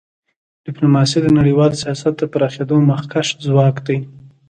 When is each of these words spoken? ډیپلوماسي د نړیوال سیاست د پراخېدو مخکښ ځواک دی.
ډیپلوماسي 0.65 1.17
د 1.21 1.27
نړیوال 1.39 1.71
سیاست 1.81 2.13
د 2.19 2.23
پراخېدو 2.33 2.77
مخکښ 2.89 3.27
ځواک 3.47 3.75
دی. 3.87 3.97